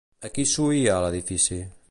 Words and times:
A 0.29 0.31
qui 0.37 0.45
s'oïa 0.53 0.97
a 1.01 1.05
l'edifici? 1.05 1.63